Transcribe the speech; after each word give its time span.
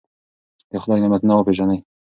د 0.71 0.73
خدای 0.81 0.99
نعمتونه 1.01 1.33
وپېژنئ. 1.35 1.77